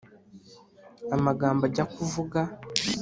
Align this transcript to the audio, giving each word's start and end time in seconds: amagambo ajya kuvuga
amagambo 1.15 1.61
ajya 1.69 1.85
kuvuga 1.93 2.39